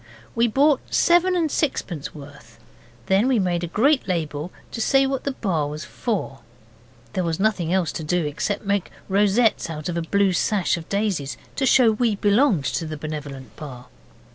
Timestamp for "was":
5.67-5.85, 7.23-7.39